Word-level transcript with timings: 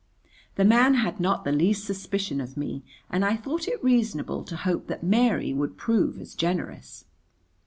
The 0.55 0.65
man 0.65 0.95
had 0.95 1.19
not 1.19 1.43
the 1.43 1.51
least 1.51 1.85
suspicion 1.85 2.41
of 2.41 2.57
me, 2.57 2.83
and 3.11 3.23
I 3.23 3.35
thought 3.35 3.67
it 3.67 3.83
reasonable 3.83 4.43
to 4.45 4.55
hope 4.55 4.87
that 4.87 5.03
Mary 5.03 5.53
would 5.53 5.77
prove 5.77 6.19
as 6.19 6.33
generous. 6.33 7.05